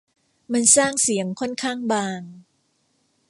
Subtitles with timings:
[0.53, 2.21] มันสร้างเสียงค่อนข้างบาง